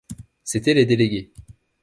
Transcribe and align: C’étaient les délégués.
C’étaient 0.43 0.73
les 0.73 0.87
délégués. 0.87 1.31